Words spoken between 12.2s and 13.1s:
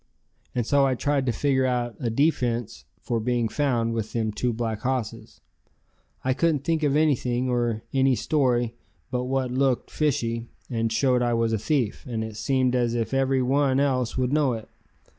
it seemed as